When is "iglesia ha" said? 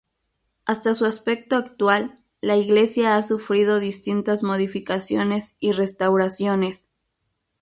2.57-3.21